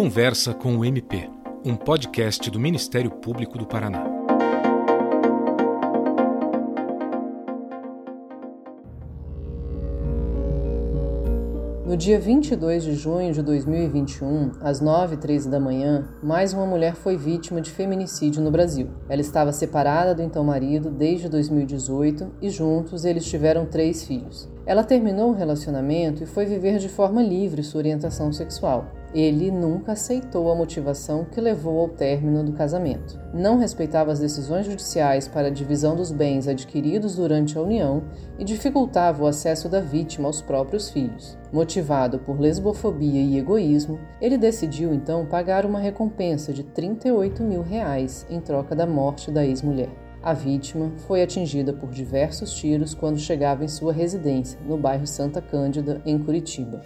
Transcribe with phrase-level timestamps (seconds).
[0.00, 1.28] Conversa com o MP,
[1.66, 4.04] um podcast do Ministério Público do Paraná.
[11.84, 17.16] No dia 22 de junho de 2021, às 9h13 da manhã, mais uma mulher foi
[17.16, 18.90] vítima de feminicídio no Brasil.
[19.08, 24.48] Ela estava separada do então marido desde 2018 e juntos eles tiveram três filhos.
[24.64, 28.97] Ela terminou o relacionamento e foi viver de forma livre sua orientação sexual.
[29.14, 33.18] Ele nunca aceitou a motivação que levou ao término do casamento.
[33.32, 38.02] Não respeitava as decisões judiciais para a divisão dos bens adquiridos durante a união
[38.38, 41.38] e dificultava o acesso da vítima aos próprios filhos.
[41.50, 48.26] Motivado por lesbofobia e egoísmo, ele decidiu então pagar uma recompensa de 38 mil reais
[48.28, 49.88] em troca da morte da ex-mulher.
[50.22, 55.40] A vítima foi atingida por diversos tiros quando chegava em sua residência, no bairro Santa
[55.40, 56.82] Cândida, em Curitiba.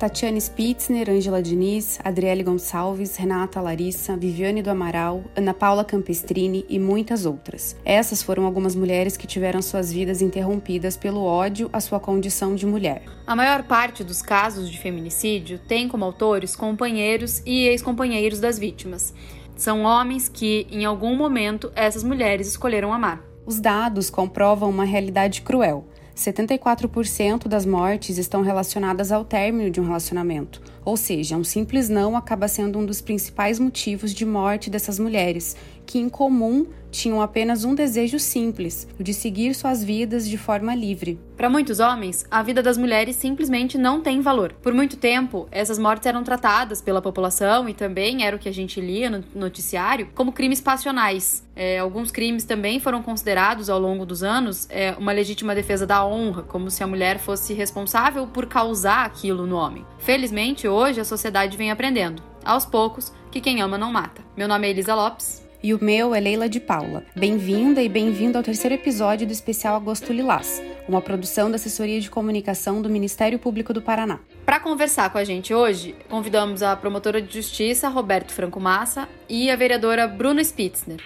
[0.00, 6.78] Tatiane Spitzner, Ângela Diniz, Adriele Gonçalves, Renata Larissa, Viviane do Amaral, Ana Paula Campestrini e
[6.78, 7.76] muitas outras.
[7.84, 12.64] Essas foram algumas mulheres que tiveram suas vidas interrompidas pelo ódio à sua condição de
[12.64, 13.02] mulher.
[13.26, 19.12] A maior parte dos casos de feminicídio tem como autores companheiros e ex-companheiros das vítimas.
[19.54, 23.22] São homens que, em algum momento, essas mulheres escolheram amar.
[23.44, 25.84] Os dados comprovam uma realidade cruel.
[26.20, 32.14] 74% das mortes estão relacionadas ao término de um relacionamento, ou seja, um simples não
[32.14, 35.56] acaba sendo um dos principais motivos de morte dessas mulheres,
[35.90, 40.72] que em comum tinham apenas um desejo simples, o de seguir suas vidas de forma
[40.72, 41.18] livre.
[41.36, 44.52] Para muitos homens, a vida das mulheres simplesmente não tem valor.
[44.62, 48.52] Por muito tempo, essas mortes eram tratadas pela população e também era o que a
[48.52, 51.44] gente lia no noticiário como crimes passionais.
[51.56, 56.06] É, alguns crimes também foram considerados ao longo dos anos é, uma legítima defesa da
[56.06, 59.84] honra, como se a mulher fosse responsável por causar aquilo no homem.
[59.98, 64.22] Felizmente, hoje a sociedade vem aprendendo, aos poucos, que quem ama não mata.
[64.36, 67.04] Meu nome é Elisa Lopes e o meu é Leila de Paula.
[67.14, 72.10] Bem-vinda e bem-vindo ao terceiro episódio do especial Agosto Lilás, uma produção da Assessoria de
[72.10, 74.20] Comunicação do Ministério Público do Paraná.
[74.46, 79.50] Para conversar com a gente hoje, convidamos a promotora de justiça Roberto Franco Massa e
[79.50, 81.00] a vereadora Bruna Spitzner.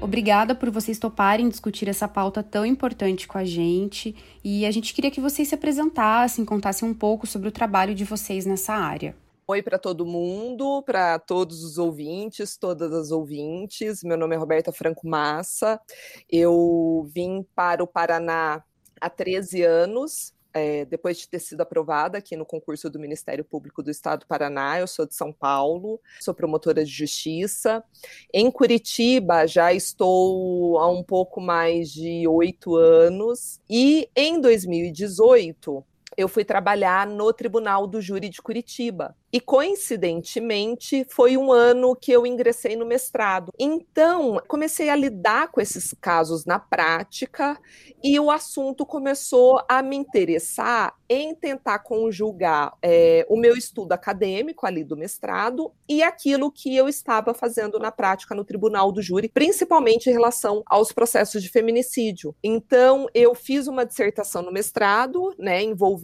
[0.00, 4.14] Obrigada por vocês toparem discutir essa pauta tão importante com a gente
[4.44, 8.04] e a gente queria que vocês se apresentassem, contassem um pouco sobre o trabalho de
[8.04, 9.16] vocês nessa área.
[9.52, 14.02] Oi para todo mundo, para todos os ouvintes, todas as ouvintes.
[14.02, 15.78] Meu nome é Roberta Franco Massa.
[16.26, 18.64] Eu vim para o Paraná
[18.98, 23.82] há 13 anos, é, depois de ter sido aprovada aqui no concurso do Ministério Público
[23.82, 24.80] do Estado do Paraná.
[24.80, 27.84] Eu sou de São Paulo, sou promotora de justiça.
[28.32, 33.60] Em Curitiba já estou há um pouco mais de oito anos.
[33.68, 35.84] E em 2018
[36.16, 39.16] eu fui trabalhar no Tribunal do Júri de Curitiba.
[39.32, 43.50] E coincidentemente, foi um ano que eu ingressei no mestrado.
[43.58, 47.58] Então, comecei a lidar com esses casos na prática
[48.04, 54.66] e o assunto começou a me interessar em tentar conjugar é, o meu estudo acadêmico
[54.66, 59.28] ali do mestrado e aquilo que eu estava fazendo na prática no Tribunal do Júri,
[59.28, 62.34] principalmente em relação aos processos de feminicídio.
[62.42, 66.01] Então, eu fiz uma dissertação no mestrado, né, envolvendo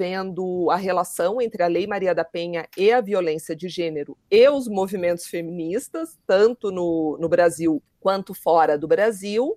[0.70, 4.48] a relação entre a Lei Maria da Penha e a violência violência de gênero e
[4.48, 9.54] os movimentos feministas, tanto no, no Brasil quanto fora do Brasil.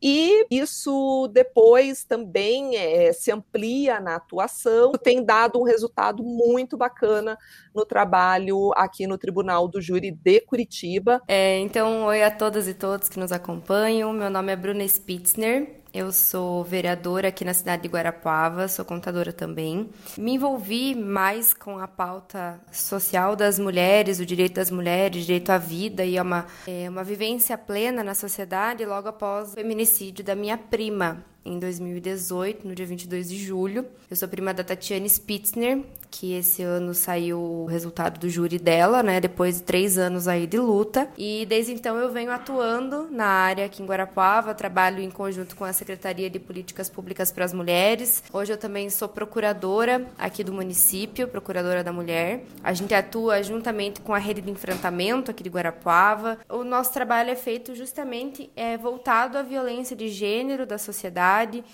[0.00, 7.36] E isso depois também é, se amplia na atuação, tem dado um resultado muito bacana
[7.74, 11.20] no trabalho aqui no Tribunal do Júri de Curitiba.
[11.26, 14.12] É, então, oi a todas e todos que nos acompanham.
[14.12, 19.32] Meu nome é Bruna Spitzner, eu sou vereadora aqui na cidade de Guarapuava, sou contadora
[19.32, 19.88] também.
[20.16, 25.58] Me envolvi mais com a pauta social das mulheres, o direito das mulheres, direito à
[25.58, 30.34] vida e a uma, é, uma vivência plena na sociedade logo após o feminicídio da
[30.34, 33.86] minha prima, em 2018, no dia 22 de julho.
[34.10, 39.02] Eu sou prima da Tatiane Spitzner, que esse ano saiu o resultado do júri dela,
[39.02, 39.20] né?
[39.20, 41.08] Depois de três anos aí de luta.
[41.16, 45.64] E desde então eu venho atuando na área aqui em Guarapuava, trabalho em conjunto com
[45.64, 48.22] a Secretaria de Políticas Públicas para as Mulheres.
[48.32, 52.44] Hoje eu também sou procuradora aqui do município, procuradora da mulher.
[52.62, 56.38] A gente atua juntamente com a rede de enfrentamento aqui de Guarapuava.
[56.48, 61.64] O nosso trabalho é feito justamente é, voltado à violência de gênero da sociedade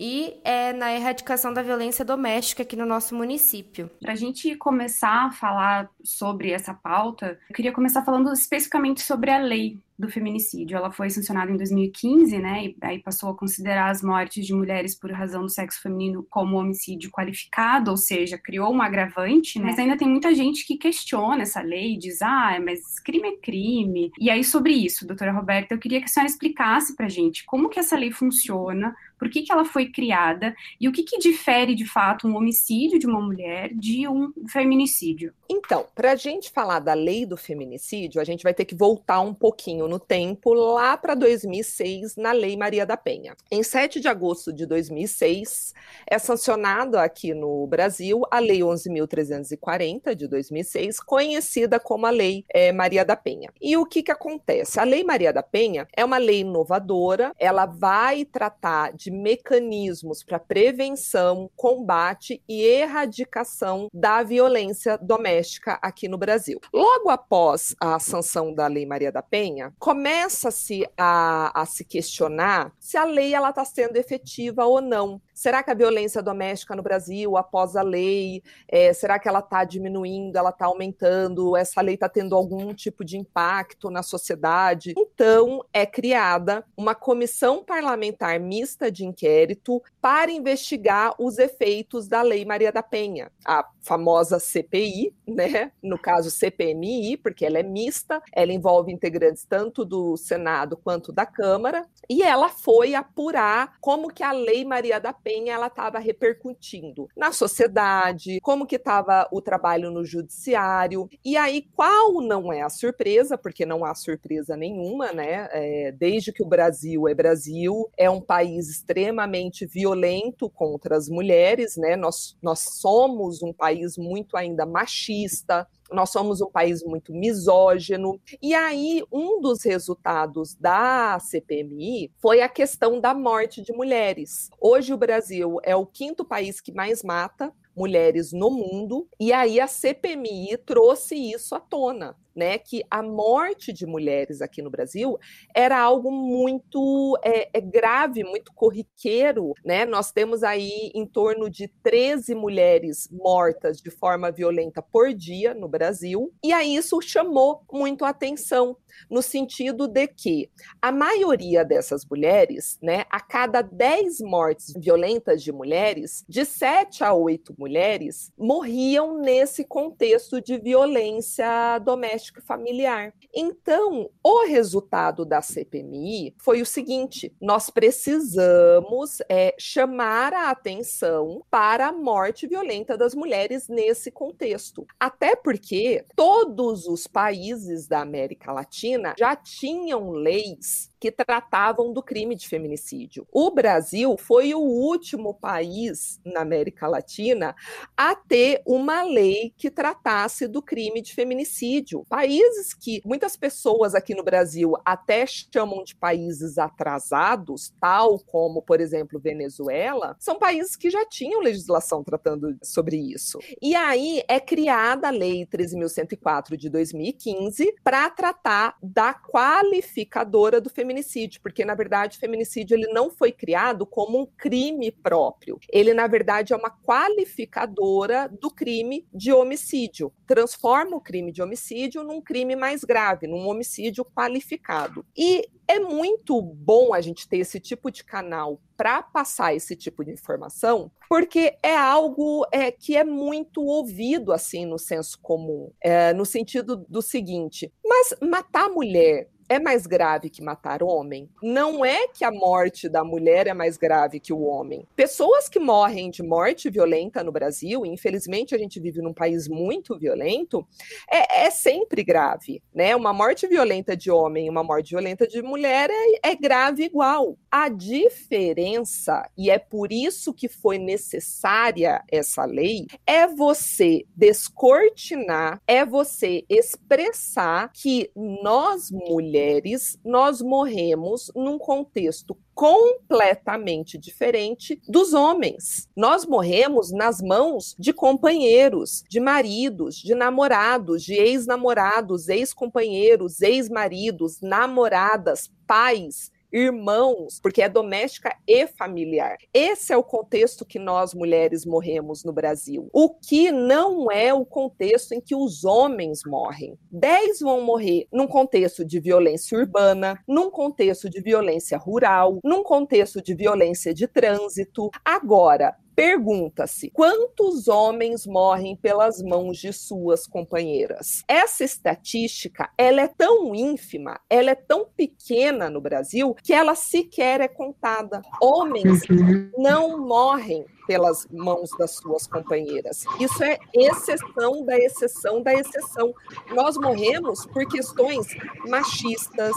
[0.00, 3.90] e é, na erradicação da violência doméstica aqui no nosso município.
[4.00, 9.30] Para a gente começar a falar sobre essa pauta, eu queria começar falando especificamente sobre
[9.30, 10.76] a lei do feminicídio.
[10.76, 14.98] Ela foi sancionada em 2015, né, e aí passou a considerar as mortes de mulheres
[14.98, 19.66] por razão do sexo feminino como homicídio qualificado, ou seja, criou um agravante, né?
[19.66, 24.10] Mas ainda tem muita gente que questiona essa lei, diz, ah, mas crime é crime.
[24.18, 27.68] E aí, sobre isso, doutora Roberta, eu queria que a senhora explicasse pra gente como
[27.68, 31.74] que essa lei funciona, por que, que ela foi criada e o que, que difere
[31.74, 35.34] de fato um homicídio de uma mulher de um feminicídio.
[35.48, 39.20] Então, para a gente falar da lei do feminicídio, a gente vai ter que voltar
[39.20, 43.34] um pouquinho no tempo, lá para 2006, na Lei Maria da Penha.
[43.50, 45.74] Em 7 de agosto de 2006,
[46.06, 52.70] é sancionada aqui no Brasil a Lei 11.340 de 2006, conhecida como a Lei é,
[52.70, 53.50] Maria da Penha.
[53.60, 54.78] E o que, que acontece?
[54.78, 60.38] A Lei Maria da Penha é uma lei inovadora, ela vai tratar de mecanismos para
[60.38, 66.60] prevenção, combate e erradicação da violência doméstica aqui no Brasil.
[66.72, 72.98] Logo após a sanção da Lei Maria da Penha, começa-se a, a, se questionar se
[72.98, 75.20] a lei ela está sendo efetiva ou não.
[75.40, 79.64] Será que a violência doméstica no Brasil, após a lei, é, será que ela está
[79.64, 81.56] diminuindo, ela está aumentando?
[81.56, 84.92] Essa lei está tendo algum tipo de impacto na sociedade?
[84.98, 92.44] Então, é criada uma comissão parlamentar mista de inquérito para investigar os efeitos da Lei
[92.44, 95.72] Maria da Penha, a famosa CPI, né?
[95.82, 101.24] No caso CPMI, porque ela é mista, ela envolve integrantes tanto do Senado quanto da
[101.24, 107.08] Câmara, e ela foi apurar como que a Lei Maria da Penha ela estava repercutindo
[107.16, 112.68] na sociedade, como que estava o trabalho no judiciário, e aí qual não é a
[112.68, 115.48] surpresa, porque não há surpresa nenhuma, né?
[115.52, 121.76] É, desde que o Brasil é Brasil, é um país extremamente violento contra as mulheres,
[121.76, 121.96] né?
[121.96, 128.20] Nós, nós somos um país muito ainda machista, nós somos um país muito misógino.
[128.40, 134.50] E aí, um dos resultados da CPMI foi a questão da morte de mulheres.
[134.60, 139.60] Hoje, o Brasil é o quinto país que mais mata mulheres no mundo, e aí
[139.60, 145.18] a CPMI trouxe isso à tona né, que a morte de mulheres aqui no Brasil
[145.54, 149.84] era algo muito é, é grave, muito corriqueiro, né?
[149.84, 155.68] Nós temos aí em torno de 13 mulheres mortas de forma violenta por dia no
[155.68, 158.76] Brasil, e aí isso chamou muito a atenção
[159.08, 160.50] no sentido de que
[160.80, 167.14] a maioria dessas mulheres, né, a cada 10 mortes violentas de mulheres, de 7 a
[167.14, 173.14] 8 mulheres morriam nesse contexto de violência doméstica doméstico e familiar.
[173.34, 181.88] Então, o resultado da CPMI foi o seguinte: nós precisamos é, chamar a atenção para
[181.88, 184.86] a morte violenta das mulheres nesse contexto.
[184.98, 192.36] Até porque todos os países da América Latina já tinham leis que tratavam do crime
[192.36, 193.26] de feminicídio.
[193.32, 197.56] O Brasil foi o último país na América Latina
[197.96, 202.04] a ter uma lei que tratasse do crime de feminicídio.
[202.08, 208.78] Países que muitas pessoas aqui no Brasil até chamam de países atrasados, tal como, por
[208.80, 213.38] exemplo, Venezuela, são países que já tinham legislação tratando sobre isso.
[213.62, 220.89] E aí é criada a Lei 13.104 de 2015 para tratar da qualificadora do feminicídio
[220.90, 225.58] feminicídio, porque na verdade o feminicídio ele não foi criado como um crime próprio.
[225.72, 230.12] Ele na verdade é uma qualificadora do crime de homicídio.
[230.26, 235.04] Transforma o crime de homicídio num crime mais grave, num homicídio qualificado.
[235.16, 240.04] E é muito bom a gente ter esse tipo de canal para passar esse tipo
[240.04, 246.12] de informação, porque é algo é, que é muito ouvido assim no senso comum, é,
[246.12, 251.28] no sentido do seguinte: mas matar mulher é mais grave que matar homem?
[251.42, 254.86] Não é que a morte da mulher é mais grave que o homem.
[254.94, 259.98] Pessoas que morrem de morte violenta no Brasil, infelizmente a gente vive num país muito
[259.98, 260.64] violento,
[261.10, 262.94] é, é sempre grave, né?
[262.94, 267.36] Uma morte violenta de homem e uma morte violenta de mulher é, é grave igual.
[267.50, 275.84] A diferença, e é por isso que foi necessária essa lei, é você descortinar, é
[275.84, 285.88] você expressar que nós mulheres mulheres, nós morremos num contexto completamente diferente dos homens.
[285.96, 295.50] Nós morremos nas mãos de companheiros, de maridos, de namorados, de ex-namorados, ex-companheiros, ex-maridos, namoradas,
[295.66, 299.36] pais irmãos, porque é doméstica e familiar.
[299.52, 302.88] Esse é o contexto que nós mulheres morremos no Brasil.
[302.92, 306.78] O que não é o contexto em que os homens morrem.
[306.90, 313.22] Dez vão morrer num contexto de violência urbana, num contexto de violência rural, num contexto
[313.22, 314.90] de violência de trânsito.
[315.04, 321.22] Agora, Pergunta-se: quantos homens morrem pelas mãos de suas companheiras?
[321.28, 327.40] Essa estatística, ela é tão ínfima, ela é tão pequena no Brasil que ela sequer
[327.40, 328.22] é contada.
[328.40, 329.50] Homens uhum.
[329.58, 333.04] não morrem pelas mãos das suas companheiras.
[333.20, 336.12] Isso é exceção da exceção da exceção.
[336.52, 338.26] Nós morremos por questões
[338.66, 339.54] machistas,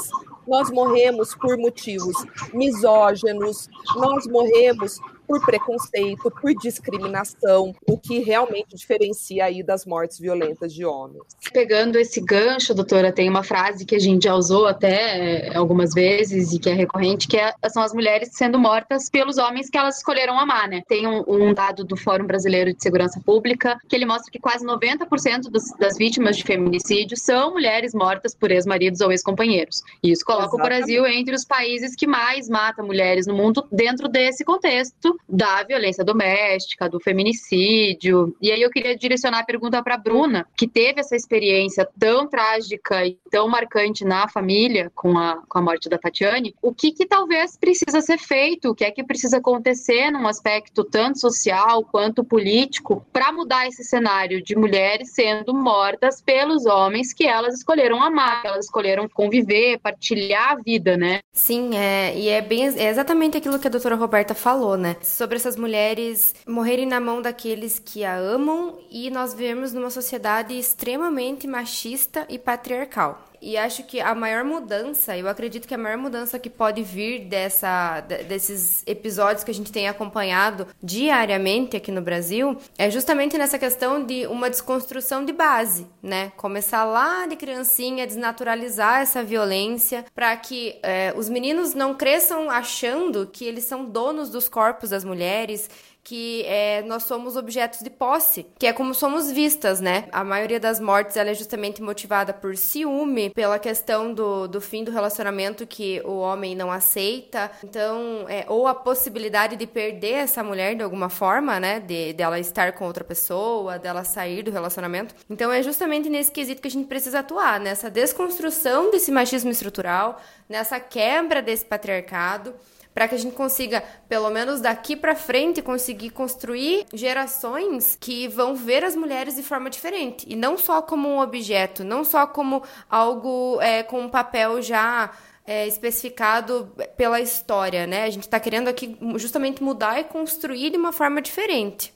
[0.48, 2.16] nós morremos por motivos
[2.54, 10.74] misóginos, nós morremos por preconceito, por discriminação, o que realmente diferencia aí das mortes violentas
[10.74, 11.24] de homens.
[11.52, 15.94] Pegando esse gancho, doutora, tem uma frase que a gente já usou até é, algumas
[15.94, 19.78] vezes e que é recorrente, que é, são as mulheres sendo mortas pelos homens que
[19.78, 20.82] elas escolheram amar, né?
[20.88, 24.66] Tem um, um dado do Fórum Brasileiro de Segurança Pública que ele mostra que quase
[24.66, 29.82] 90% dos, das vítimas de feminicídio são mulheres mortas por ex-maridos ou ex-companheiros.
[30.04, 30.66] E isso coloca Exatamente.
[30.66, 35.64] o Brasil entre os países que mais matam mulheres no mundo dentro desse contexto da
[35.64, 38.36] violência doméstica, do feminicídio.
[38.42, 43.06] E aí eu queria direcionar a pergunta para Bruna, que teve essa experiência tão trágica
[43.06, 46.56] e tão marcante na família com a, com a morte da Tatiane.
[46.62, 48.70] O que, que talvez precisa ser feito?
[48.70, 53.84] O que é que precisa acontecer num aspecto tanto social quanto político para mudar esse
[53.84, 60.52] cenário de mulheres sendo mortas pelos homens que elas escolheram amar, elas escolheram conviver, partilhar
[60.52, 61.20] a vida, né?
[61.32, 64.96] Sim, é, e é bem é exatamente aquilo que a doutora Roberta falou, né?
[65.04, 70.58] Sobre essas mulheres morrerem na mão daqueles que a amam e nós vivemos numa sociedade
[70.58, 73.26] extremamente machista e patriarcal.
[73.44, 77.26] E acho que a maior mudança, eu acredito que a maior mudança que pode vir
[77.26, 83.60] dessa, desses episódios que a gente tem acompanhado diariamente aqui no Brasil é justamente nessa
[83.60, 86.32] questão de uma desconstrução de base, né?
[86.38, 93.28] Começar lá de criancinha, desnaturalizar essa violência para que é, os meninos não cresçam achando
[93.28, 95.70] que eles são donos dos corpos das mulheres
[96.04, 100.06] que é, nós somos objetos de posse, que é como somos vistas, né?
[100.12, 104.84] A maioria das mortes ela é justamente motivada por ciúme, pela questão do, do fim
[104.84, 110.44] do relacionamento que o homem não aceita, então, é, ou a possibilidade de perder essa
[110.44, 111.80] mulher de alguma forma, né?
[111.80, 115.16] De dela estar com outra pessoa, dela sair do relacionamento.
[115.30, 120.22] Então, é justamente nesse quesito que a gente precisa atuar, nessa desconstrução desse machismo estrutural,
[120.50, 122.54] nessa quebra desse patriarcado
[122.94, 128.56] para que a gente consiga, pelo menos daqui para frente, conseguir construir gerações que vão
[128.56, 132.64] ver as mulheres de forma diferente e não só como um objeto, não só como
[132.90, 135.12] algo é, com um papel já
[135.46, 138.04] é, especificado pela história, né?
[138.04, 141.94] A gente está querendo aqui justamente mudar e construir de uma forma diferente.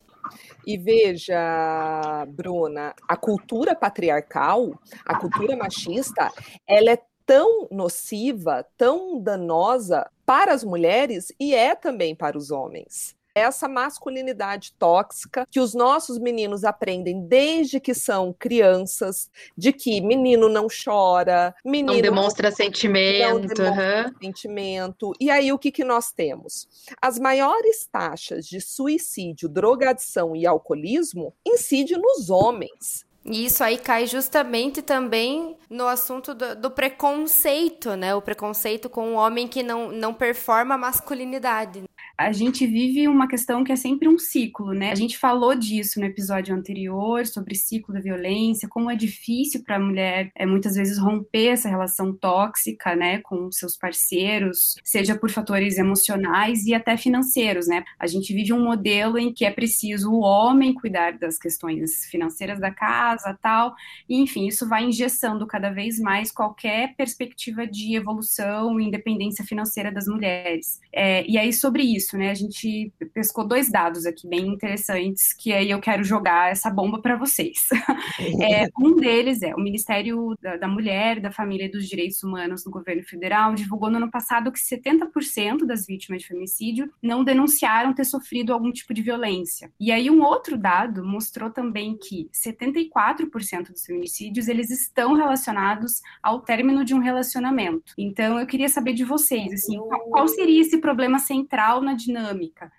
[0.66, 6.30] E veja, Bruna, a cultura patriarcal, a cultura machista,
[6.68, 13.18] ela é tão nociva, tão danosa para as mulheres e é também para os homens
[13.38, 20.50] essa masculinidade tóxica que os nossos meninos aprendem desde que são crianças, de que menino
[20.50, 24.14] não chora, menino não demonstra sentimento, não demonstra uhum.
[24.22, 25.14] sentimento.
[25.20, 26.68] E aí o que que nós temos?
[27.02, 33.06] As maiores taxas de suicídio, drogadição e alcoolismo incidem nos homens.
[33.30, 38.16] E isso aí cai justamente também no assunto do, do, preconceito, né?
[38.16, 41.84] O preconceito com o homem que não, não performa a masculinidade
[42.18, 44.92] a gente vive uma questão que é sempre um ciclo, né?
[44.92, 49.76] A gente falou disso no episódio anterior, sobre ciclo da violência, como é difícil para
[49.76, 55.30] a mulher é, muitas vezes romper essa relação tóxica, né, com seus parceiros, seja por
[55.30, 57.84] fatores emocionais e até financeiros, né?
[58.00, 62.60] A gente vive um modelo em que é preciso o homem cuidar das questões financeiras
[62.60, 63.76] da casa, tal,
[64.10, 69.92] e enfim, isso vai engessando cada vez mais qualquer perspectiva de evolução e independência financeira
[69.92, 70.80] das mulheres.
[70.92, 72.32] É, e aí, sobre isso, isso, né?
[72.32, 77.02] A gente pescou dois dados aqui bem interessantes que aí eu quero jogar essa bomba
[77.02, 77.68] para vocês.
[78.40, 82.64] É, um deles é o Ministério da, da, Mulher, da Família e dos Direitos Humanos
[82.64, 87.94] do governo federal divulgou no ano passado que 70% das vítimas de feminicídio não denunciaram
[87.94, 89.72] ter sofrido algum tipo de violência.
[89.80, 96.42] E aí um outro dado mostrou também que 74% dos feminicídios eles estão relacionados ao
[96.42, 97.94] término de um relacionamento.
[97.98, 99.78] Então eu queria saber de vocês, assim,
[100.10, 102.72] qual seria esse problema central na dinâmica?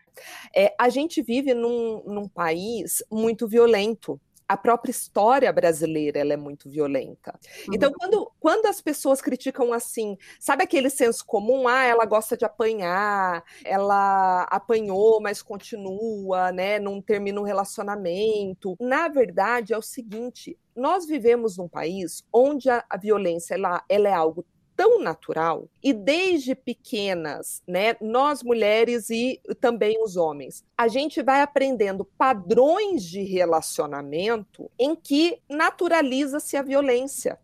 [0.55, 6.37] É, a gente vive num, num país muito violento a própria história brasileira ela é
[6.37, 7.39] muito violenta.
[7.69, 7.75] Uhum.
[7.75, 11.69] Então, quando, quando as pessoas criticam assim, sabe aquele senso comum?
[11.69, 16.79] Ah, ela gosta de apanhar, ela apanhou, mas continua, né?
[16.79, 18.75] Não termina um relacionamento.
[18.81, 24.09] Na verdade, é o seguinte: nós vivemos num país onde a, a violência ela, ela
[24.09, 24.47] é algo
[24.79, 31.43] tão natural e desde pequenas, né, nós mulheres e também os homens, a gente vai
[31.43, 37.37] aprendendo padrões de relacionamento em que naturaliza-se a violência.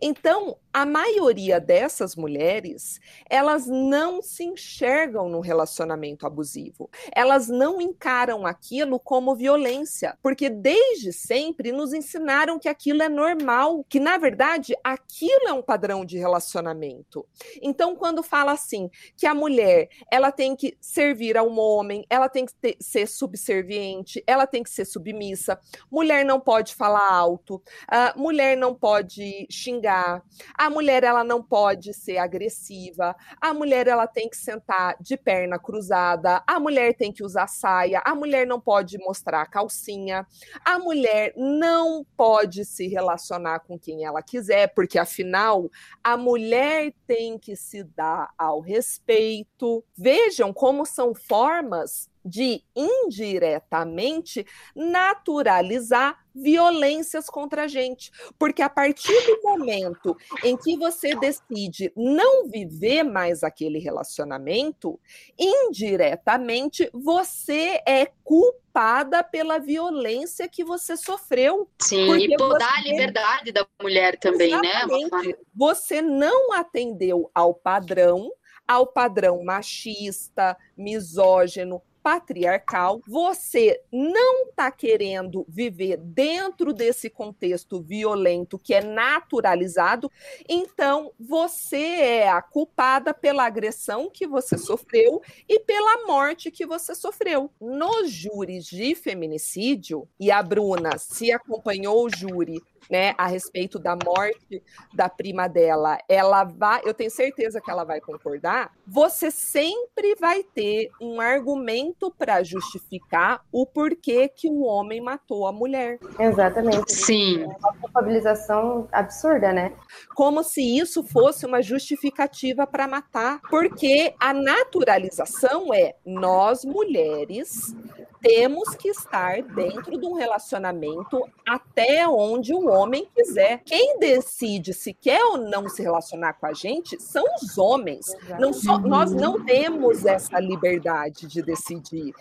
[0.00, 6.88] Então, a maioria dessas mulheres, elas não se enxergam no relacionamento abusivo.
[7.14, 13.84] Elas não encaram aquilo como violência, porque desde sempre nos ensinaram que aquilo é normal,
[13.88, 17.26] que na verdade aquilo é um padrão de relacionamento.
[17.60, 22.28] Então, quando fala assim, que a mulher, ela tem que servir a um homem, ela
[22.28, 25.58] tem que ter, ser subserviente, ela tem que ser submissa,
[25.90, 30.22] mulher não pode falar alto, uh, mulher não pode xingar,
[30.54, 35.58] a mulher ela não pode ser agressiva, a mulher ela tem que sentar de perna
[35.58, 40.26] cruzada, a mulher tem que usar saia, a mulher não pode mostrar a calcinha,
[40.64, 45.68] a mulher não pode se relacionar com quem ela quiser, porque afinal
[46.02, 49.84] a mulher tem que se dar ao respeito.
[49.96, 58.10] Vejam como são formas de indiretamente naturalizar violências contra a gente.
[58.38, 64.98] Porque a partir do momento em que você decide não viver mais aquele relacionamento,
[65.38, 71.68] indiretamente você é culpada pela violência que você sofreu.
[71.80, 72.88] Sim, e podar você...
[72.88, 75.28] a liberdade da mulher também, né, Exatamente.
[75.28, 75.34] né?
[75.54, 78.30] Você não atendeu ao padrão
[78.68, 88.72] ao padrão machista, misógino, patriarcal, você não está querendo viver dentro desse contexto violento que
[88.72, 90.10] é naturalizado,
[90.48, 96.94] então você é a culpada pela agressão que você sofreu e pela morte que você
[96.94, 97.50] sofreu.
[97.60, 102.58] Nos júris de feminicídio, e a Bruna se acompanhou o júri
[102.90, 104.62] né, a respeito da morte
[104.94, 110.42] da prima dela, ela vai, eu tenho certeza que ela vai concordar, você sempre vai
[110.42, 115.98] ter um argumento para justificar o porquê que o homem matou a mulher.
[116.18, 116.92] Exatamente.
[116.92, 117.42] Sim.
[117.42, 119.72] É uma culpabilização absurda, né?
[120.14, 127.74] Como se isso fosse uma justificativa para matar, porque a naturalização é nós mulheres
[128.20, 133.62] temos que estar dentro de um relacionamento até onde o homem quiser.
[133.64, 138.06] Quem decide se quer ou não se relacionar com a gente são os homens.
[138.38, 142.12] Não só, nós não temos essa liberdade de decidir.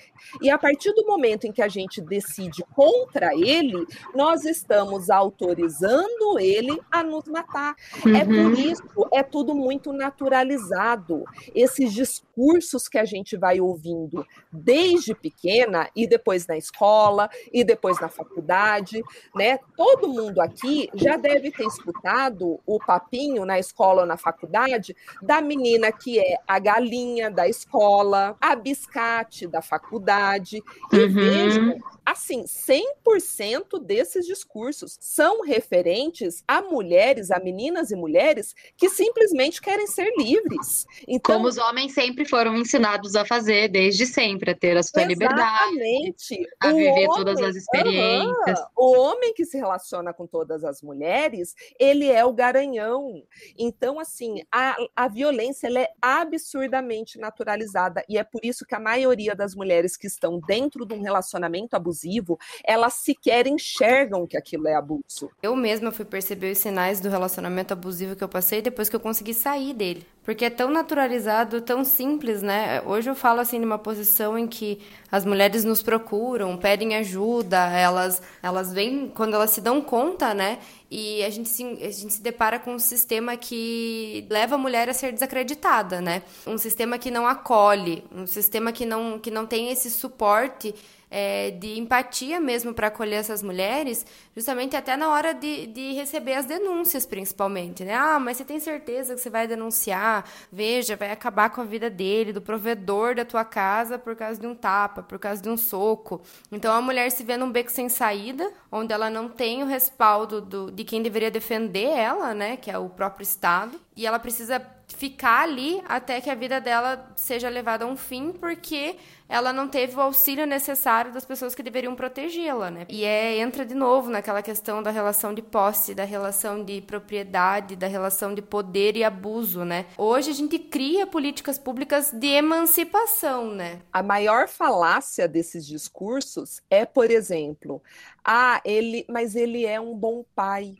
[0.41, 6.39] E a partir do momento em que a gente decide contra ele, nós estamos autorizando
[6.39, 7.75] ele a nos matar.
[8.05, 8.15] Uhum.
[8.15, 8.53] É por uhum.
[8.53, 8.83] isso,
[9.13, 11.23] é tudo muito naturalizado.
[11.53, 17.99] Esses discursos que a gente vai ouvindo desde pequena e depois na escola e depois
[17.99, 19.01] na faculdade,
[19.35, 19.59] né?
[19.75, 25.41] Todo mundo aqui já deve ter escutado o papinho na escola ou na faculdade da
[25.41, 30.63] menina que é a galinha da escola, a biscate da faculdade.
[30.91, 31.13] E uhum.
[31.13, 39.61] vejam, assim, 100% desses discursos são referentes a mulheres, a meninas e mulheres que simplesmente
[39.61, 40.85] querem ser livres.
[41.05, 45.01] Então, Como os homens sempre foram ensinados a fazer, desde sempre, a ter a sua
[45.01, 46.33] exatamente.
[46.33, 48.59] liberdade, a o viver homem, todas as experiências.
[48.77, 53.21] o homem que se relaciona com todas as mulheres, ele é o garanhão.
[53.57, 59.35] Então, assim, a, a violência é absurdamente naturalizada e é por isso que a maioria
[59.35, 64.75] das mulheres que estão dentro de um relacionamento abusivo, elas sequer enxergam que aquilo é
[64.75, 65.29] abuso.
[65.41, 68.99] Eu mesma fui perceber os sinais do relacionamento abusivo que eu passei depois que eu
[68.99, 70.05] consegui sair dele.
[70.23, 72.81] Porque é tão naturalizado, tão simples, né?
[72.85, 78.21] Hoje eu falo assim numa posição em que as mulheres nos procuram, pedem ajuda, elas
[78.43, 80.59] elas vêm quando elas se dão conta, né?
[80.91, 84.89] E a gente, se, a gente se depara com um sistema que leva a mulher
[84.89, 86.21] a ser desacreditada, né?
[86.45, 90.73] Um sistema que não acolhe, um sistema que não, que não tem esse suporte
[91.09, 96.33] é, de empatia mesmo para acolher essas mulheres, justamente até na hora de, de receber
[96.33, 97.93] as denúncias, principalmente, né?
[97.93, 100.25] Ah, mas você tem certeza que você vai denunciar?
[100.51, 104.47] Veja, vai acabar com a vida dele, do provedor da tua casa por causa de
[104.47, 106.21] um tapa, por causa de um soco.
[106.51, 110.41] Então a mulher se vê num beco sem saída, onde ela não tem o respaldo
[110.41, 112.57] do, de quem deveria defender ela, né?
[112.57, 113.79] Que é o próprio Estado.
[113.95, 114.61] e ela precisa
[114.95, 118.95] ficar ali até que a vida dela seja levada a um fim, porque
[119.29, 122.85] ela não teve o auxílio necessário das pessoas que deveriam protegê-la, né?
[122.89, 127.75] E é entra de novo naquela questão da relação de posse, da relação de propriedade,
[127.75, 129.85] da relação de poder e abuso, né?
[129.97, 133.81] Hoje a gente cria políticas públicas de emancipação, né?
[133.91, 137.81] A maior falácia desses discursos é, por exemplo,
[138.23, 140.77] ah, ele, mas ele é um bom pai.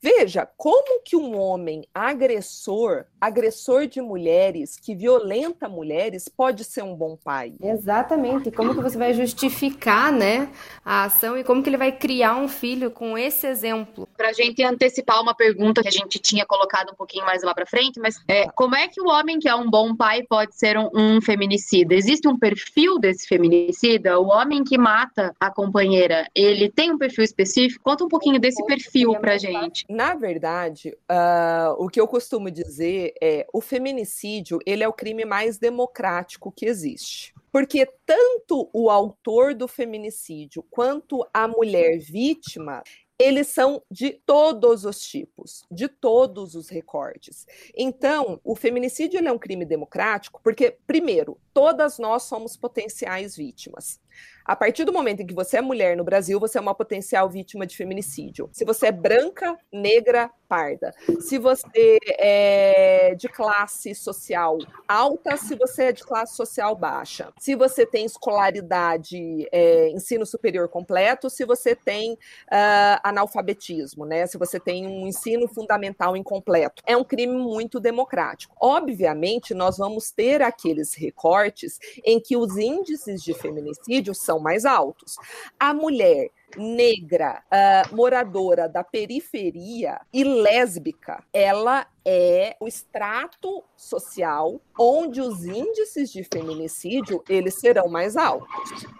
[0.00, 6.94] Veja como que um homem agressor, agressor de mulheres, que violenta mulheres, pode ser um
[6.94, 7.54] bom pai.
[7.62, 8.50] Exatamente.
[8.50, 10.50] Como que você vai justificar, né,
[10.84, 14.08] a ação e como que ele vai criar um filho com esse exemplo?
[14.16, 17.54] Para a gente antecipar uma pergunta que a gente tinha colocado um pouquinho mais lá
[17.54, 20.56] para frente, mas é, como é que o homem que é um bom pai pode
[20.56, 21.94] ser um, um feminicida?
[21.94, 24.18] Existe um perfil desse feminicida?
[24.18, 27.82] O homem que mata a companheira, ele tem um perfil específico?
[27.82, 32.50] Conta um pouquinho desse perfil para gente gente, na verdade, uh, o que eu costumo
[32.50, 37.34] dizer é o feminicídio ele é o crime mais democrático que existe.
[37.52, 42.82] Porque tanto o autor do feminicídio quanto a mulher vítima,
[43.18, 47.46] eles são de todos os tipos, de todos os recortes.
[47.76, 54.00] Então, o feminicídio é um crime democrático porque, primeiro, todas nós somos potenciais vítimas.
[54.44, 57.28] A partir do momento em que você é mulher no Brasil, você é uma potencial
[57.28, 58.48] vítima de feminicídio.
[58.52, 60.92] Se você é branca, negra, parda.
[61.20, 67.32] Se você é de classe social alta, se você é de classe social baixa.
[67.38, 74.26] Se você tem escolaridade, é, ensino superior completo, se você tem uh, analfabetismo, né?
[74.26, 76.82] Se você tem um ensino fundamental incompleto.
[76.84, 78.56] É um crime muito democrático.
[78.60, 85.16] Obviamente, nós vamos ter aqueles recortes em que os índices de feminicídio são mais altos.
[85.58, 95.20] A mulher negra, uh, moradora da periferia e lésbica, ela é o extrato social onde
[95.20, 98.48] os índices de feminicídio eles serão mais altos.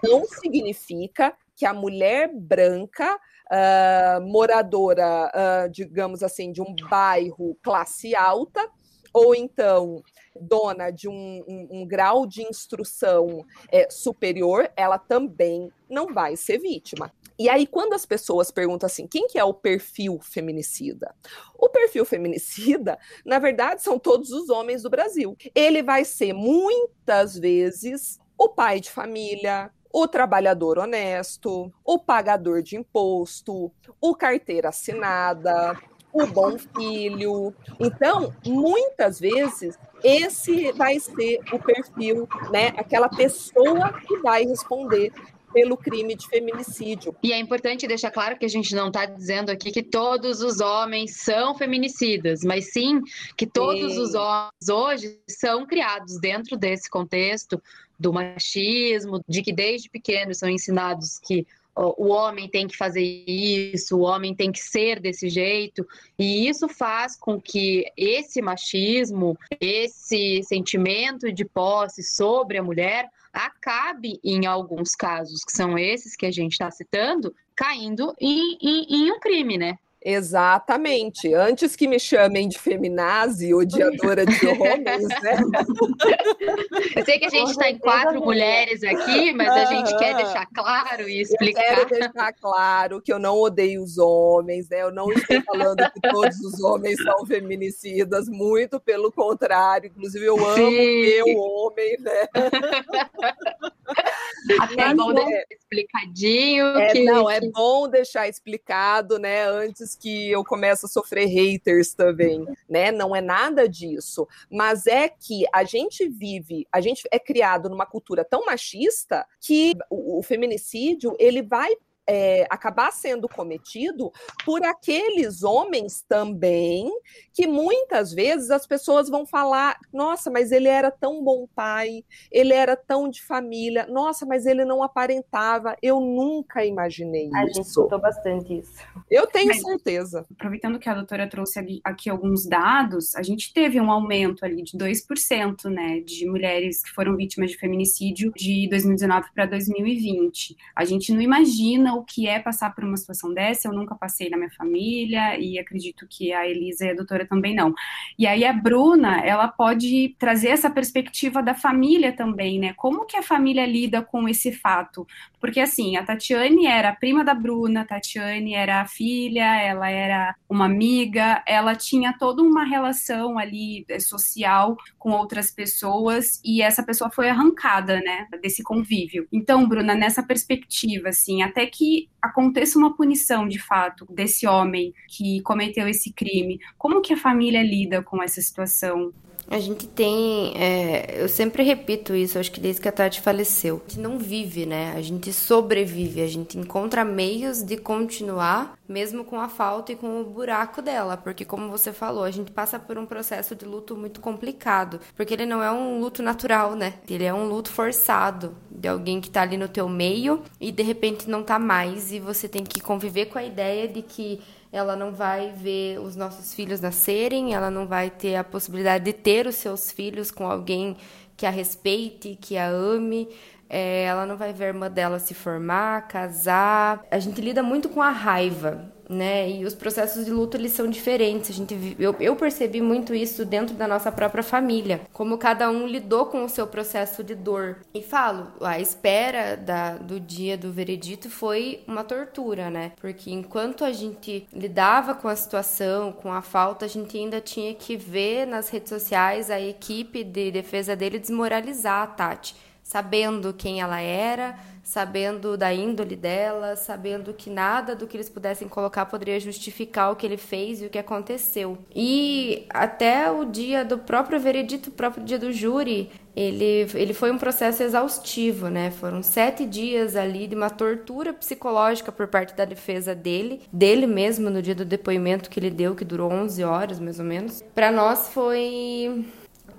[0.02, 3.18] Não significa que a mulher branca
[3.50, 8.66] uh, moradora, uh, digamos assim, de um bairro classe alta,
[9.12, 10.02] ou então
[10.40, 16.58] dona de um, um, um grau de instrução é, superior, ela também não vai ser
[16.58, 17.12] vítima.
[17.38, 21.14] E aí, quando as pessoas perguntam assim, quem que é o perfil feminicida?
[21.58, 25.36] O perfil feminicida, na verdade, são todos os homens do Brasil.
[25.54, 32.76] Ele vai ser muitas vezes o pai de família, o trabalhador honesto, o pagador de
[32.76, 35.76] imposto, o carteira assinada,
[36.12, 37.54] o bom filho.
[37.78, 42.68] Então, muitas vezes, esse vai ser o perfil, né?
[42.76, 45.12] Aquela pessoa que vai responder
[45.52, 47.14] pelo crime de feminicídio.
[47.22, 50.60] E é importante deixar claro que a gente não está dizendo aqui que todos os
[50.60, 53.02] homens são feminicidas, mas sim
[53.36, 54.00] que todos sim.
[54.00, 57.60] os homens hoje são criados dentro desse contexto
[57.98, 63.96] do machismo, de que desde pequenos são ensinados que o homem tem que fazer isso,
[63.96, 65.86] o homem tem que ser desse jeito,
[66.18, 74.18] e isso faz com que esse machismo, esse sentimento de posse sobre a mulher acabe,
[74.24, 79.12] em alguns casos, que são esses que a gente está citando, caindo em, em, em
[79.12, 79.78] um crime, né?
[80.02, 81.34] Exatamente.
[81.34, 85.36] Antes que me chamem de feminazi, odiadora de homens, né?
[86.96, 90.46] Eu sei que a gente está em quatro mulheres aqui, mas a gente quer deixar
[90.54, 91.62] claro e explicar.
[91.62, 94.82] Eu quero deixar claro que eu não odeio os homens, né?
[94.82, 99.88] Eu não estou falando que todos os homens são feminicidas, muito pelo contrário.
[99.88, 101.02] Inclusive, eu amo Sim.
[101.02, 102.26] meu homem, né?
[104.60, 106.66] Até é bom deixar explicadinho.
[106.78, 109.44] É, que, não, é bom deixar explicado, né?
[109.44, 112.90] Antes que eu comece a sofrer haters também, né?
[112.90, 114.26] Não é nada disso.
[114.50, 119.74] Mas é que a gente vive, a gente é criado numa cultura tão machista que
[119.88, 121.74] o, o feminicídio ele vai
[122.12, 124.10] é, acabar sendo cometido
[124.44, 126.90] por aqueles homens também,
[127.32, 132.52] que muitas vezes as pessoas vão falar: nossa, mas ele era tão bom pai, ele
[132.52, 135.76] era tão de família, nossa, mas ele não aparentava.
[135.80, 137.36] Eu nunca imaginei a isso.
[137.36, 138.72] A gente escutou bastante isso.
[139.08, 140.26] Eu tenho mas, certeza.
[140.32, 144.76] Aproveitando que a doutora trouxe aqui alguns dados, a gente teve um aumento ali de
[144.76, 150.56] 2%, né, de mulheres que foram vítimas de feminicídio de 2019 para 2020.
[150.74, 153.68] A gente não imagina o que é passar por uma situação dessa.
[153.68, 157.54] Eu nunca passei na minha família e acredito que a Elisa e a doutora também
[157.54, 157.74] não.
[158.18, 162.72] E aí a Bruna, ela pode trazer essa perspectiva da família também, né?
[162.76, 165.06] Como que a família lida com esse fato?
[165.40, 169.88] Porque assim, a Tatiane era a prima da Bruna, a Tatiane era a filha, ela
[169.88, 176.62] era uma amiga, ela tinha toda uma relação ali eh, social com outras pessoas e
[176.62, 179.26] essa pessoa foi arrancada, né, desse convívio.
[179.32, 181.89] Então, Bruna, nessa perspectiva, assim, até que
[182.20, 187.62] aconteça uma punição de fato desse homem que cometeu esse crime, como que a família
[187.62, 189.12] lida com essa situação?
[189.50, 190.52] A gente tem.
[190.56, 193.82] É, eu sempre repito isso, acho que desde que a Tati faleceu.
[193.84, 194.94] A gente não vive, né?
[194.96, 200.20] A gente sobrevive, a gente encontra meios de continuar, mesmo com a falta e com
[200.20, 201.16] o buraco dela.
[201.16, 205.00] Porque, como você falou, a gente passa por um processo de luto muito complicado.
[205.16, 206.94] Porque ele não é um luto natural, né?
[207.08, 210.82] Ele é um luto forçado de alguém que tá ali no teu meio e de
[210.84, 212.12] repente não tá mais.
[212.12, 214.40] E você tem que conviver com a ideia de que
[214.72, 219.12] ela não vai ver os nossos filhos nascerem, ela não vai ter a possibilidade de
[219.12, 220.96] ter os seus filhos com alguém
[221.36, 223.28] que a respeite, que a ame.
[223.70, 227.04] É, ela não vai ver a irmã dela se formar, casar.
[227.10, 229.50] A gente lida muito com a raiva né?
[229.50, 231.50] E os processos de luto eles são diferentes.
[231.50, 235.86] A gente eu, eu percebi muito isso dentro da nossa própria família, como cada um
[235.86, 237.78] lidou com o seu processo de dor.
[237.92, 242.92] E falo, a espera da, do dia do veredito foi uma tortura, né?
[243.00, 247.74] Porque enquanto a gente lidava com a situação, com a falta, a gente ainda tinha
[247.74, 252.54] que ver nas redes sociais a equipe de defesa dele desmoralizar a Tati,
[252.90, 258.66] sabendo quem ela era, sabendo da índole dela, sabendo que nada do que eles pudessem
[258.66, 261.78] colocar poderia justificar o que ele fez e o que aconteceu.
[261.94, 267.30] E até o dia do próprio veredito, o próprio dia do júri, ele, ele foi
[267.30, 268.90] um processo exaustivo, né?
[268.90, 274.50] Foram sete dias ali de uma tortura psicológica por parte da defesa dele, dele mesmo
[274.50, 277.62] no dia do depoimento que ele deu, que durou 11 horas mais ou menos.
[277.72, 279.24] Para nós foi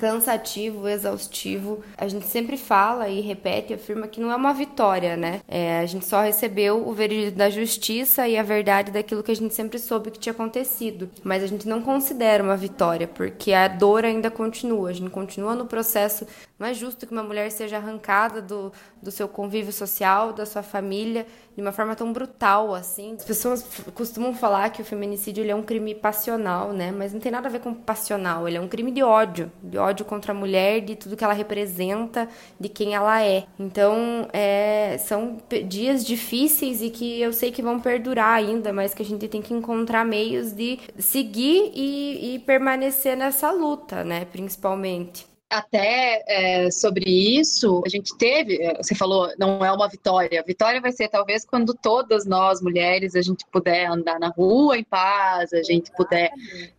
[0.02, 1.84] cansativo, exaustivo.
[1.96, 5.42] A gente sempre fala e repete, afirma que não é uma vitória, né?
[5.48, 9.36] É, a gente só recebeu o veredito da justiça e a verdade daquilo que a
[9.36, 11.08] gente sempre soube que tinha acontecido.
[11.24, 14.90] Mas a gente não considera uma vitória, porque a dor ainda continua.
[14.90, 16.26] A gente continua no processo.
[16.58, 20.62] Não é justo que uma mulher seja arrancada do, do seu convívio social, da sua
[20.64, 23.16] família, de uma forma tão brutal assim.
[23.16, 26.92] As pessoas costumam falar que o feminicídio ele é um crime passional, né?
[26.92, 29.78] Mas não tem nada a ver com passional, ele é um crime de ódio, de
[29.78, 32.28] ódio contra a mulher, de tudo que ela representa,
[32.60, 33.46] de quem ela é.
[33.60, 35.38] Então, é, são
[35.68, 39.42] dias difíceis e que eu sei que vão perdurar ainda, mas que a gente tem
[39.42, 44.26] que encontrar meios de seguir e, e permanecer nessa luta, né?
[44.26, 50.40] Principalmente até é, sobre isso, a gente teve, é, você falou, não é uma vitória.
[50.40, 54.78] A vitória vai ser talvez quando todas nós mulheres a gente puder andar na rua
[54.78, 56.32] em paz, a gente puder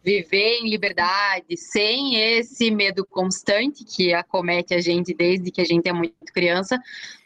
[0.03, 5.87] viver em liberdade, sem esse medo constante que acomete a gente desde que a gente
[5.87, 6.81] é muito criança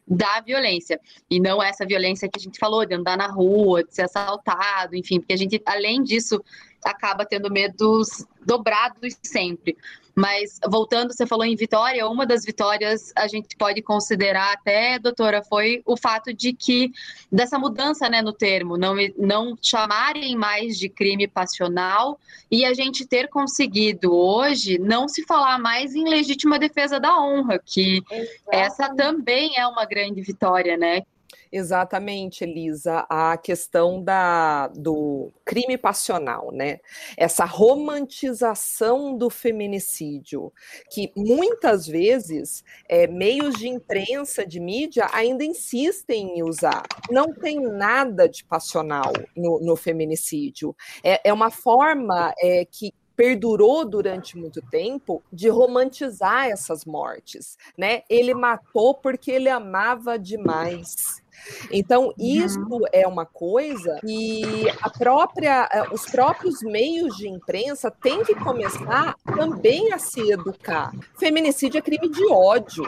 [0.07, 1.01] da violência.
[1.31, 4.97] E não essa violência que a gente falou, de andar na rua, de ser assaltado,
[4.97, 6.43] enfim, porque a gente, além disso,
[6.85, 9.77] acaba tendo medos dobrados sempre.
[10.17, 15.43] Mas voltando, você falou em vitória, uma das vitórias a gente pode considerar até, doutora,
[15.43, 16.91] foi o fato de que
[17.31, 22.19] dessa mudança né, no termo, não, não chamarem mais de crime passional
[22.51, 27.59] e a gente ter conseguido hoje não se falar mais em legítima defesa da honra,
[27.63, 28.03] que
[28.51, 31.03] essa também é uma grande vitória, né?
[31.51, 36.81] Exatamente, Elisa, a questão da, do crime passional, né?
[37.17, 40.53] Essa romantização do feminicídio,
[40.91, 46.83] que muitas vezes é, meios de imprensa, de mídia, ainda insistem em usar.
[47.11, 50.75] Não tem nada de passional no, no feminicídio.
[51.03, 58.03] É, é uma forma é, que perdurou durante muito tempo de romantizar essas mortes, né?
[58.11, 61.25] Ele matou porque ele amava demais.
[61.71, 62.81] Então, isso uhum.
[62.93, 64.43] é uma coisa que
[64.81, 70.93] a própria, eh, os próprios meios de imprensa têm que começar também a se educar.
[71.19, 72.85] Feminicídio é crime de ódio.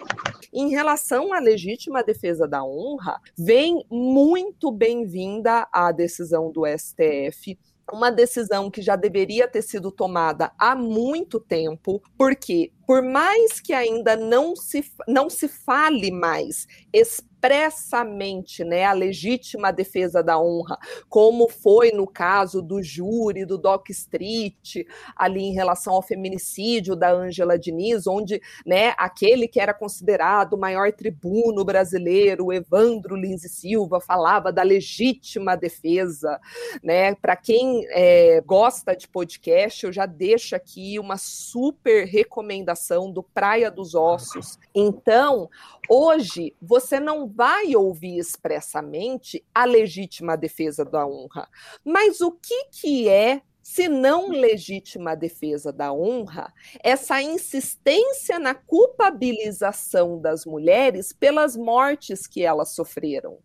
[0.53, 7.59] Em relação à legítima defesa da honra, vem muito bem-vinda a decisão do STF
[7.93, 13.75] uma decisão que já deveria ter sido tomada há muito tempo, porque por mais que
[13.75, 21.51] ainda não se, não se fale mais expressamente né, a legítima defesa da honra, como
[21.51, 27.59] foi no caso do júri do Doc Street, ali em relação ao feminicídio da Ângela
[27.59, 34.01] Diniz, onde né, aquele que era considerado o maior tribuno brasileiro, Evandro Lins e Silva,
[34.01, 36.41] falava da legítima defesa.
[36.83, 37.15] Né?
[37.17, 42.78] Para quem é, gosta de podcast, eu já deixo aqui uma super recomendação
[43.13, 44.59] do Praia dos Ossos.
[44.75, 45.49] Então,
[45.89, 51.49] hoje, você não vai ouvir expressamente a legítima defesa da honra.
[51.85, 56.51] Mas o que, que é se não legítima defesa da honra,
[56.83, 63.37] essa insistência na culpabilização das mulheres pelas mortes que elas sofreram.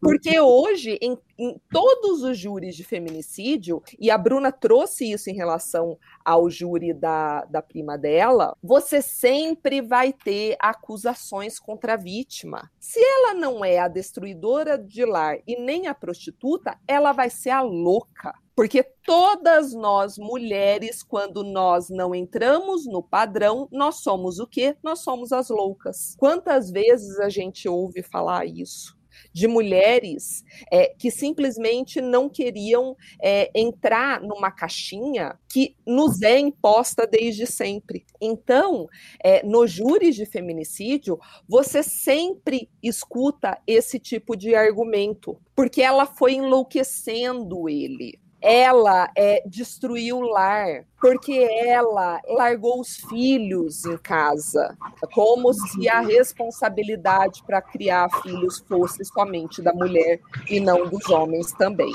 [0.00, 5.34] Porque hoje, em, em, todos os júris de feminicídio, e a Bruna trouxe isso em
[5.34, 12.68] relação ao júri da, da prima dela, você sempre vai ter acusações contra a vítima.
[12.80, 17.50] Se ela não é a destruidora de lar e nem a prostituta, ela vai ser
[17.50, 18.34] a louca.
[18.58, 24.76] Porque todas nós mulheres, quando nós não entramos no padrão, nós somos o quê?
[24.82, 26.16] Nós somos as loucas.
[26.18, 28.98] Quantas vezes a gente ouve falar isso?
[29.32, 37.04] de mulheres é, que simplesmente não queriam é, entrar numa caixinha que nos é imposta
[37.04, 38.06] desde sempre.
[38.20, 38.86] Então,
[39.22, 41.18] é, nos júris de feminicídio,
[41.48, 50.18] você sempre escuta esse tipo de argumento, porque ela foi enlouquecendo ele ela é, destruiu
[50.18, 54.76] o lar, porque ela largou os filhos em casa,
[55.12, 61.52] como se a responsabilidade para criar filhos fosse somente da mulher e não dos homens
[61.52, 61.94] também.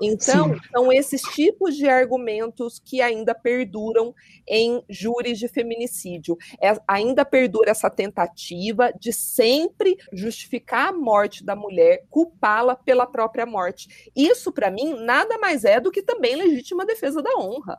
[0.00, 0.60] Então, Sim.
[0.72, 4.14] são esses tipos de argumentos que ainda perduram
[4.48, 6.36] em júris de feminicídio.
[6.60, 13.44] É, ainda perdura essa tentativa de sempre justificar a morte da mulher, culpá-la pela própria
[13.44, 14.10] morte.
[14.16, 17.78] Isso, para mim, nada mais é do que também legítima defesa da honra.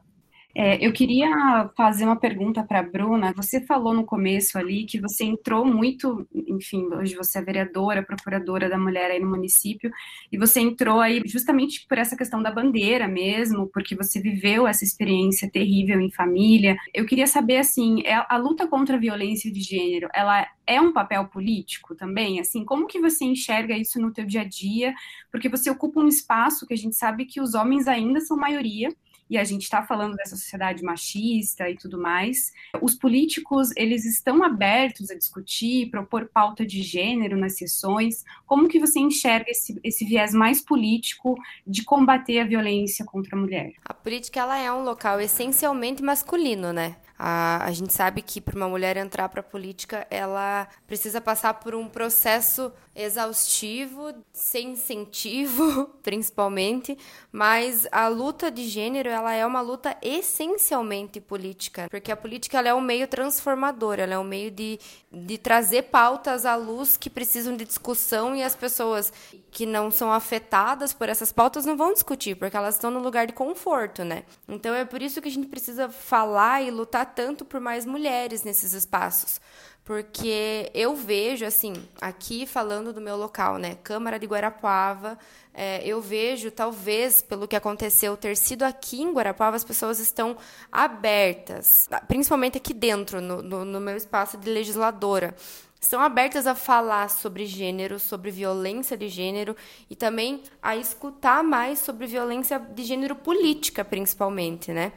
[0.55, 3.33] É, eu queria fazer uma pergunta para a Bruna.
[3.35, 8.69] Você falou no começo ali que você entrou muito, enfim, hoje você é vereadora, procuradora
[8.69, 9.89] da mulher aí no município,
[10.31, 14.83] e você entrou aí justamente por essa questão da bandeira mesmo, porque você viveu essa
[14.83, 16.75] experiência terrível em família.
[16.93, 20.93] Eu queria saber, assim, é, a luta contra a violência de gênero, ela é um
[20.93, 22.39] papel político também?
[22.39, 24.93] Assim, como que você enxerga isso no teu dia a dia?
[25.31, 28.89] Porque você ocupa um espaço que a gente sabe que os homens ainda são maioria,
[29.31, 32.51] e a gente está falando dessa sociedade machista e tudo mais.
[32.81, 38.25] Os políticos, eles estão abertos a discutir, propor pauta de gênero nas sessões.
[38.45, 43.39] Como que você enxerga esse, esse viés mais político de combater a violência contra a
[43.39, 43.71] mulher?
[43.85, 46.97] A política, ela é um local essencialmente masculino, né?
[47.23, 51.53] A, a gente sabe que para uma mulher entrar para a política, ela precisa passar
[51.53, 56.97] por um processo exaustivo, sem incentivo, principalmente,
[57.31, 62.69] mas a luta de gênero, ela é uma luta essencialmente política, porque a política ela
[62.69, 64.79] é um meio transformador, ela é um meio de,
[65.12, 69.13] de trazer pautas à luz que precisam de discussão e as pessoas
[69.51, 73.27] que não são afetadas por essas pautas não vão discutir, porque elas estão no lugar
[73.27, 74.23] de conforto, né?
[74.47, 78.43] Então é por isso que a gente precisa falar e lutar tanto por mais mulheres
[78.43, 79.39] nesses espaços.
[79.84, 83.78] Porque eu vejo, assim, aqui falando do meu local, né?
[83.84, 85.17] Câmara de Guarapuava,
[85.54, 90.38] é, eu vejo, talvez, pelo que aconteceu ter sido aqui em Guarapuava, as pessoas estão
[90.71, 95.36] abertas, principalmente aqui dentro, no, no, no meu espaço de legisladora
[95.82, 99.56] estão abertas a falar sobre gênero, sobre violência de gênero
[99.89, 104.93] e também a escutar mais sobre violência de gênero política, principalmente, né?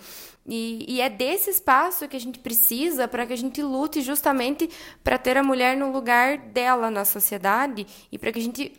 [0.46, 4.68] E, e é desse espaço que a gente precisa para que a gente lute justamente
[5.02, 8.72] para ter a mulher no lugar dela na sociedade e para que a gente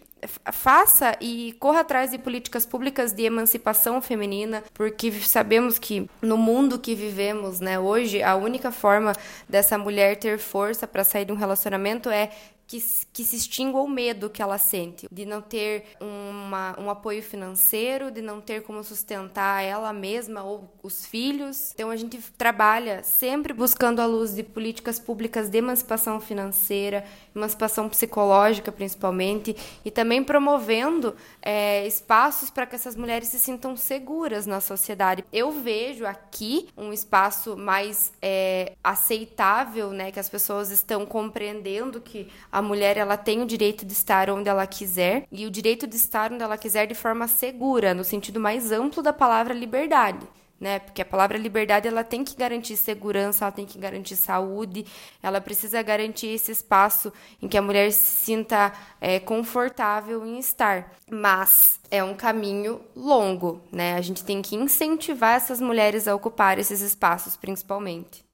[0.52, 6.80] faça e corra atrás de políticas públicas de emancipação feminina, porque sabemos que no mundo
[6.80, 9.14] que vivemos, né, hoje, a única forma
[9.48, 12.32] dessa mulher ter força para sair de um relacionamento é
[12.68, 17.22] que, que se extingua o medo que ela sente, de não ter uma, um apoio
[17.22, 21.72] financeiro, de não ter como sustentar ela mesma ou os filhos.
[21.74, 27.88] Então a gente trabalha sempre buscando a luz de políticas públicas de emancipação financeira, emancipação
[27.88, 34.60] psicológica principalmente, e também promovendo é, espaços para que essas mulheres se sintam seguras na
[34.60, 35.24] sociedade.
[35.32, 42.28] Eu vejo aqui um espaço mais é, aceitável, né, que as pessoas estão compreendendo que
[42.56, 45.98] a mulher ela tem o direito de estar onde ela quiser e o direito de
[45.98, 50.26] estar onde ela quiser de forma segura, no sentido mais amplo da palavra liberdade.
[50.58, 50.80] né?
[50.80, 54.86] Porque a palavra liberdade ela tem que garantir segurança, ela tem que garantir saúde,
[55.22, 60.94] ela precisa garantir esse espaço em que a mulher se sinta é, confortável em estar.
[61.12, 63.96] Mas é um caminho longo, né?
[63.96, 68.25] A gente tem que incentivar essas mulheres a ocupar esses espaços, principalmente.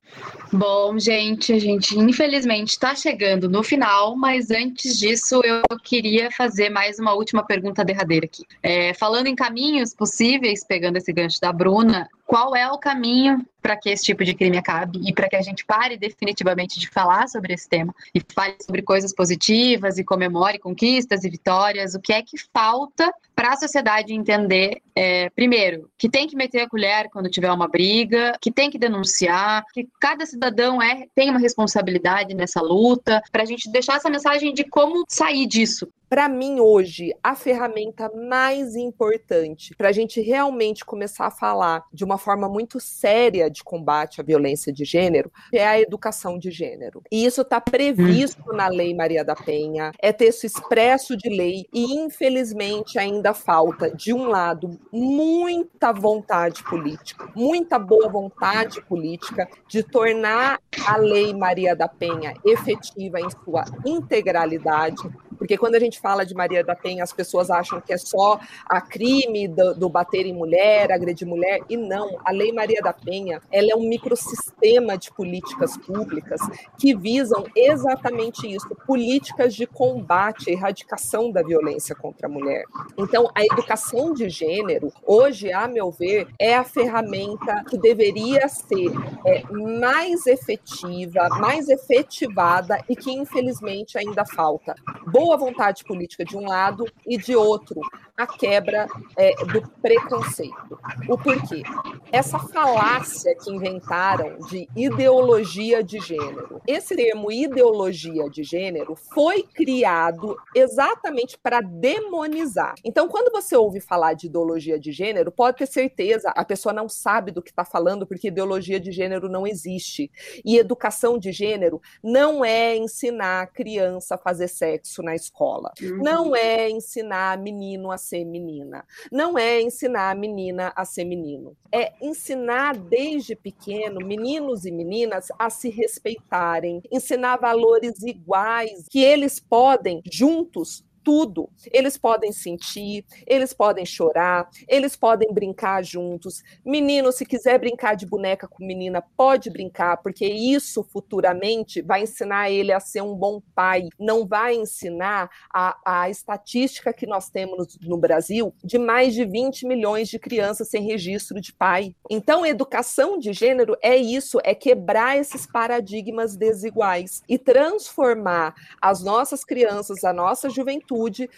[0.53, 6.69] Bom, gente, a gente infelizmente está chegando no final, mas antes disso eu queria fazer
[6.69, 8.43] mais uma última pergunta derradeira aqui.
[8.61, 13.77] É, falando em caminhos possíveis, pegando esse gancho da Bruna, qual é o caminho para
[13.77, 17.27] que esse tipo de crime acabe e para que a gente pare definitivamente de falar
[17.27, 21.93] sobre esse tema e fale sobre coisas positivas e comemore conquistas e vitórias.
[21.93, 26.61] O que é que falta para a sociedade entender, é, primeiro, que tem que meter
[26.61, 31.29] a colher quando tiver uma briga, que tem que denunciar, que cada cidadão é, tem
[31.29, 35.87] uma responsabilidade nessa luta, para a gente deixar essa mensagem de como sair disso.
[36.11, 42.03] Para mim, hoje, a ferramenta mais importante para a gente realmente começar a falar de
[42.03, 47.01] uma forma muito séria de combate à violência de gênero é a educação de gênero.
[47.11, 48.55] E isso está previsto hum.
[48.55, 54.13] na Lei Maria da Penha, é texto expresso de lei, e infelizmente ainda falta, de
[54.13, 61.87] um lado, muita vontade política, muita boa vontade política de tornar a Lei Maria da
[61.87, 65.01] Penha efetiva em sua integralidade,
[65.41, 68.39] porque quando a gente fala de Maria da Penha, as pessoas acham que é só
[68.69, 72.19] a crime do, do bater em mulher, agredir mulher, e não.
[72.23, 76.39] A Lei Maria da Penha, ela é um microsistema de políticas públicas
[76.77, 82.63] que visam exatamente isso, políticas de combate, erradicação da violência contra a mulher.
[82.95, 88.91] Então, a educação de gênero, hoje, a meu ver, é a ferramenta que deveria ser
[89.25, 94.75] é, mais efetiva, mais efetivada e que, infelizmente, ainda falta.
[95.07, 97.79] Boa boa vontade política de um lado e de outro
[98.17, 98.85] a quebra
[99.17, 100.77] é, do preconceito.
[101.07, 101.63] O porquê?
[102.11, 106.61] Essa falácia que inventaram de ideologia de gênero.
[106.67, 112.75] Esse termo ideologia de gênero foi criado exatamente para demonizar.
[112.83, 116.89] Então, quando você ouve falar de ideologia de gênero, pode ter certeza, a pessoa não
[116.89, 120.11] sabe do que está falando, porque ideologia de gênero não existe.
[120.43, 125.71] E educação de gênero não é ensinar a criança a fazer sexo na escola.
[125.81, 126.03] Uhum.
[126.03, 128.85] Não é ensinar menino a ser menina.
[129.09, 131.55] Não é ensinar a menina a ser menino.
[131.71, 139.39] É ensinar desde pequeno meninos e meninas a se respeitarem, ensinar valores iguais que eles
[139.39, 141.49] podem juntos tudo.
[141.71, 146.43] Eles podem sentir, eles podem chorar, eles podem brincar juntos.
[146.65, 152.49] Menino, se quiser brincar de boneca com menina, pode brincar, porque isso futuramente vai ensinar
[152.49, 153.89] ele a ser um bom pai.
[153.99, 159.25] Não vai ensinar a, a estatística que nós temos no, no Brasil de mais de
[159.25, 161.95] 20 milhões de crianças sem registro de pai.
[162.09, 169.43] Então, educação de gênero é isso, é quebrar esses paradigmas desiguais e transformar as nossas
[169.43, 170.90] crianças, a nossa juventude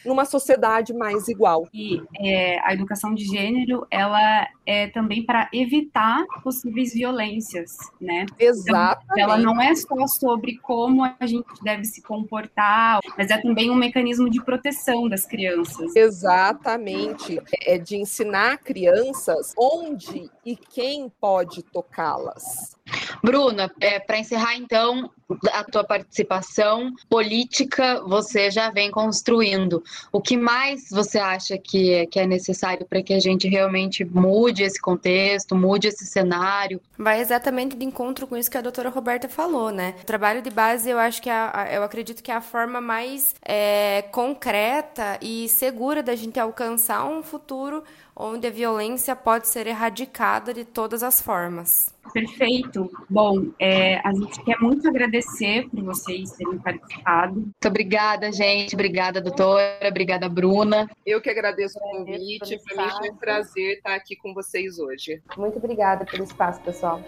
[0.05, 1.67] numa sociedade mais igual.
[1.73, 8.25] E é, a educação de gênero, ela é também para evitar possíveis violências, né?
[8.39, 9.03] Exato.
[9.05, 13.69] Então, ela não é só sobre como a gente deve se comportar, mas é também
[13.69, 15.95] um mecanismo de proteção das crianças.
[15.95, 17.39] Exatamente.
[17.65, 22.75] É de ensinar crianças onde e quem pode tocá-las.
[23.23, 25.09] Bruna, é, para encerrar então
[25.53, 29.81] a tua participação política, você já vem construindo.
[30.11, 34.03] O que mais você acha que é, que é necessário para que a gente realmente
[34.03, 36.81] mude esse contexto, mude esse cenário?
[36.97, 39.95] Vai exatamente de encontro com isso que a doutora Roberta falou, né?
[40.01, 43.33] O trabalho de base, eu acho que é, eu acredito que é a forma mais
[43.43, 47.83] é, concreta e segura da gente alcançar um futuro
[48.15, 51.93] onde a violência pode ser erradicada de todas as formas.
[52.13, 52.91] Perfeito.
[53.09, 57.35] Bom, é, a gente quer muito agradecer por vocês terem participado.
[57.35, 58.75] Muito obrigada, gente.
[58.75, 59.79] Obrigada, doutora.
[59.87, 60.89] Obrigada, Bruna.
[61.05, 62.59] Eu que agradeço o convite.
[62.63, 65.21] Para mim foi um prazer estar aqui com vocês hoje.
[65.37, 67.01] Muito obrigada pelo espaço, pessoal.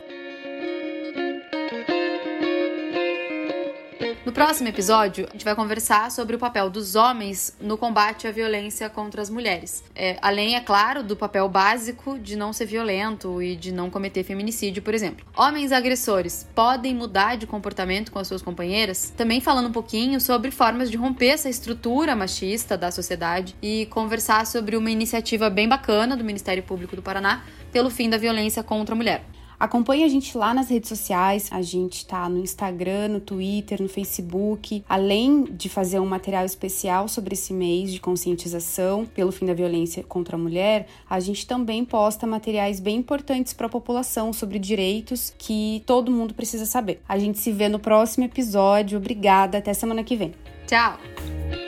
[4.26, 8.32] No próximo episódio, a gente vai conversar sobre o papel dos homens no combate à
[8.32, 9.84] violência contra as mulheres.
[9.96, 14.24] É, além, é claro, do papel básico de não ser violento e de não cometer
[14.24, 15.24] feminicídio, por exemplo.
[15.38, 19.14] Homens agressores podem mudar de comportamento com as suas companheiras?
[19.16, 24.48] Também falando um pouquinho sobre formas de romper essa estrutura machista da sociedade e conversar
[24.48, 28.96] sobre uma iniciativa bem bacana do Ministério Público do Paraná pelo fim da violência contra
[28.96, 29.35] a mulher.
[29.60, 33.90] Acompanhe a gente lá nas redes sociais, a gente está no Instagram, no Twitter, no
[33.90, 39.54] Facebook, além de fazer um material especial sobre esse mês de conscientização pelo fim da
[39.54, 44.60] violência contra a mulher, a gente também posta materiais bem importantes para a população sobre
[44.60, 47.02] direitos que todo mundo precisa saber.
[47.08, 48.98] A gente se vê no próximo episódio.
[48.98, 50.34] Obrigada, até semana que vem.
[50.68, 51.65] Tchau!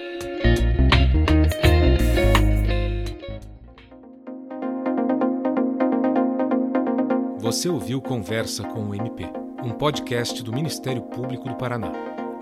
[7.48, 9.24] Você ouviu Conversa com o MP,
[9.64, 11.94] um podcast do Ministério Público do Paraná.